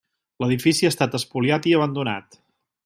L'edifici 0.43 0.87
ha 0.89 0.91
estat 0.93 1.19
espoliat 1.21 1.69
i 1.73 1.77
abandonat. 1.81 2.41